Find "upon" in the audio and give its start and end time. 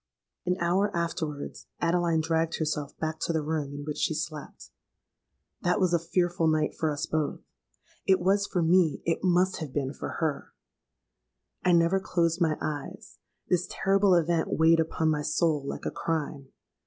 14.79-15.09